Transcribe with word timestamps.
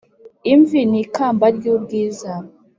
Imvi 0.53 0.79
ni 0.89 0.99
ikamba 1.03 1.45
ry 1.57 1.65
ubwiza 1.73 2.31